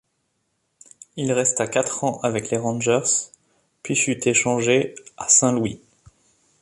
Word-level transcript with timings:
Il 1.15 1.31
resta 1.31 1.67
quatre 1.67 2.03
ans 2.05 2.19
avec 2.21 2.49
les 2.49 2.57
Rangers 2.57 3.03
puis 3.83 3.95
fut 3.95 4.27
échangé 4.27 4.95
à 5.15 5.29
Saint-Louis. 5.29 5.79